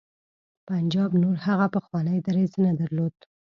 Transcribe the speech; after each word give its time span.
پنجاب 0.67 1.11
نور 1.23 1.35
هغه 1.47 1.67
پخوانی 1.75 2.17
دریځ 2.27 2.51
نه 2.63 2.71
درلود. 2.79 3.15